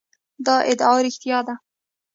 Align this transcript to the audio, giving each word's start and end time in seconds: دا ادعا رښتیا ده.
دا 0.45 0.55
ادعا 0.71 0.95
رښتیا 1.05 1.39
ده. 1.47 1.55